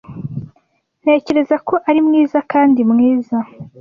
Ntekereza 1.01 1.55
ko 1.67 1.75
ari 1.89 1.99
mwiza 2.07 2.39
kandi 2.51 2.79
mwiza. 2.91 3.37